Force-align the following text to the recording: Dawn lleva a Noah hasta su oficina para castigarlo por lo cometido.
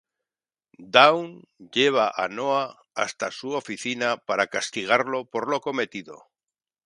Dawn 0.95 1.27
lleva 1.75 2.07
a 2.17 2.27
Noah 2.27 2.75
hasta 2.95 3.29
su 3.29 3.51
oficina 3.51 4.17
para 4.17 4.47
castigarlo 4.47 5.25
por 5.25 5.47
lo 5.47 5.61
cometido. 5.61 6.25